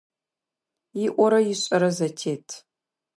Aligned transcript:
ИIорэ 1.03 1.39
ишIэрэ 1.51 1.89
зэтет. 1.97 2.47